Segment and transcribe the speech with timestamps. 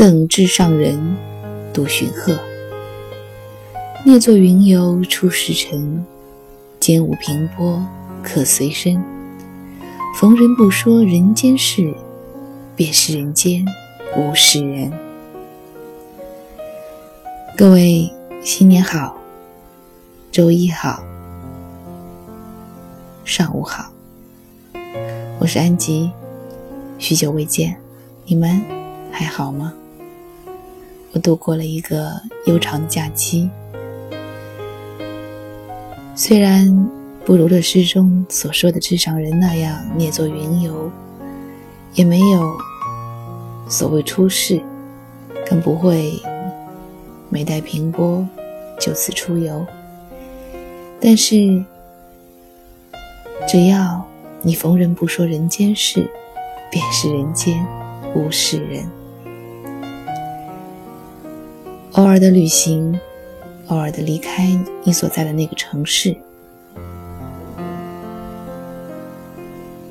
[0.00, 0.98] 赠至上人，
[1.74, 2.34] 杜荀鹤。
[4.02, 6.02] 涅作云游出世尘，
[6.80, 7.86] 兼无平波
[8.22, 9.04] 可随身。
[10.18, 11.92] 逢人不说人间事，
[12.74, 13.62] 便是人间
[14.16, 14.90] 无事人。
[17.54, 18.10] 各位
[18.42, 19.14] 新年好，
[20.32, 21.04] 周一好，
[23.26, 23.92] 上午好，
[25.38, 26.10] 我是安吉，
[26.96, 27.76] 许久未见，
[28.24, 28.62] 你们
[29.12, 29.74] 还好吗？
[31.12, 32.12] 我度过了一个
[32.46, 33.50] 悠长假期，
[36.14, 36.88] 虽然
[37.24, 40.88] 不如这诗中所说的至上人那样涅作云游，
[41.94, 42.56] 也没有
[43.68, 44.60] 所谓出世，
[45.48, 46.12] 更不会
[47.28, 48.24] 没带平波
[48.78, 49.66] 就此出游。
[51.00, 51.64] 但是，
[53.48, 54.04] 只要
[54.42, 56.08] 你逢人不说人间事，
[56.70, 57.66] 便是人间
[58.14, 58.88] 无事人。
[61.94, 62.98] 偶尔的旅行，
[63.66, 64.46] 偶尔的离开
[64.84, 66.16] 你所在的那个城市，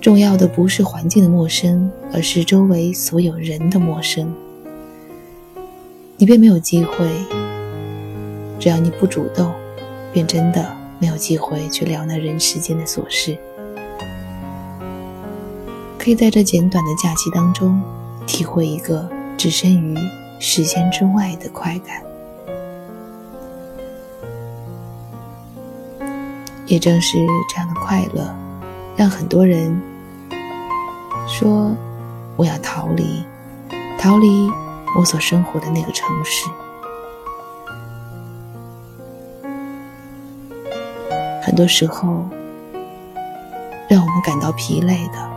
[0.00, 4.32] 重要的不是环境的陌生，而是周围所有人的陌生。
[6.16, 7.08] 你便没有机会，
[8.60, 9.52] 只要你不主动，
[10.12, 13.36] 便真的没有机会去聊那人世间的琐事。
[15.98, 17.82] 可以在这简短的假期当中，
[18.28, 19.98] 体会一个置身于。
[20.42, 22.02] 时间之外的快感，
[26.66, 28.34] 也正是这样的快乐，
[28.96, 29.78] 让很多人
[31.28, 31.76] 说
[32.36, 33.22] ：“我要逃离，
[33.98, 34.50] 逃离
[34.96, 36.48] 我所生活的那个城市。”
[41.42, 42.24] 很多时候，
[43.88, 45.30] 让我们感到疲累的，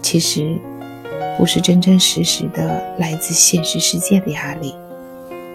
[0.00, 0.56] 其实。
[1.38, 4.74] 不是真真实实的来自现实世界的压力，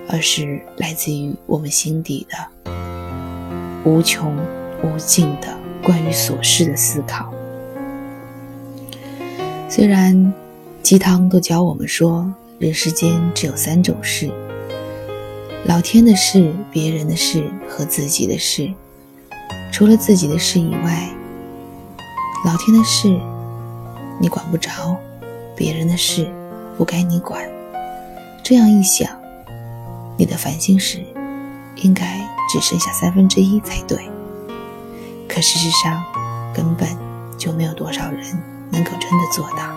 [0.09, 2.71] 而是来自于我们心底的
[3.83, 4.35] 无穷
[4.83, 5.47] 无尽的
[5.83, 7.31] 关于琐事的思考。
[9.69, 10.33] 虽然
[10.81, 14.31] 鸡汤都教我们说，人世间只有三种事：
[15.65, 18.73] 老天的事、别人的事和自己的事。
[19.71, 21.09] 除了自己的事以外，
[22.45, 23.19] 老天的事
[24.19, 24.97] 你管不着。
[25.55, 26.29] 别人的事
[26.77, 27.41] 不该你管，
[28.43, 29.09] 这样一想，
[30.17, 31.01] 你的烦心事
[31.77, 32.19] 应该
[32.51, 33.97] 只剩下三分之一才对。
[35.29, 36.03] 可事实上，
[36.53, 36.87] 根本
[37.37, 38.21] 就没有多少人
[38.69, 39.73] 能够真的做到。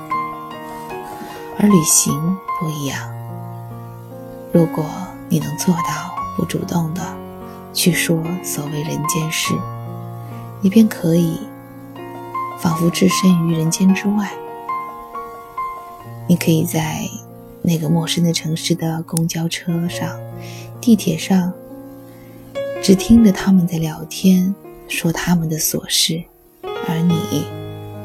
[1.60, 2.12] 而旅行
[2.58, 3.08] 不一样，
[4.52, 4.84] 如果
[5.28, 7.02] 你能做到不主动的
[7.72, 9.54] 去说所谓人间事，
[10.60, 11.40] 你便可以
[12.58, 14.28] 仿佛置身于人间之外。
[16.28, 17.08] 你可以在
[17.62, 20.20] 那个陌生的城市的公交车上、
[20.78, 21.50] 地铁上，
[22.82, 24.54] 只听着他们在聊天，
[24.88, 26.22] 说他们的琐事，
[26.86, 27.46] 而你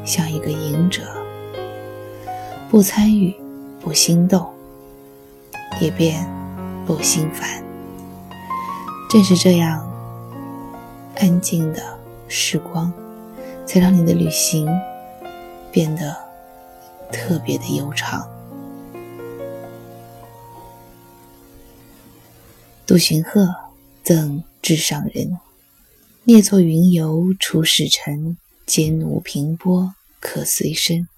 [0.06, 1.02] 像一个隐者，
[2.70, 3.34] 不参与，
[3.78, 4.46] 不心动，
[5.82, 6.26] 也便
[6.86, 7.62] 不心烦。
[9.10, 9.86] 正是这样
[11.18, 11.82] 安静的
[12.26, 12.90] 时光，
[13.66, 14.66] 才让你的旅行
[15.70, 16.23] 变得。
[17.12, 18.28] 特别的悠长。
[22.86, 23.54] 杜荀鹤
[24.02, 25.38] 赠至上人：
[26.24, 31.08] 涅作云游出世尘，间无平波可随身。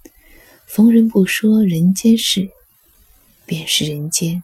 [0.64, 2.50] 逢人不说人间事，
[3.44, 4.42] 便是人间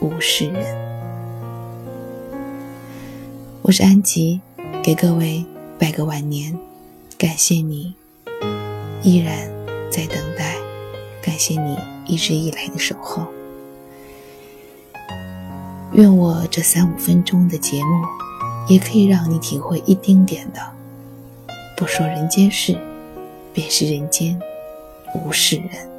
[0.00, 0.92] 无事人。
[3.62, 4.40] 我是安吉，
[4.82, 5.44] 给各位
[5.78, 6.56] 拜个晚年，
[7.18, 7.94] 感谢你
[9.02, 9.48] 依然
[9.90, 10.21] 在等。
[11.42, 11.76] 谢你
[12.06, 13.26] 一直以来的守候。
[15.90, 18.04] 愿我这三五分钟的节目，
[18.68, 20.60] 也可以让你体会一丁点的，
[21.76, 22.78] 不说人间事，
[23.52, 24.40] 便是人间
[25.16, 25.90] 无事人。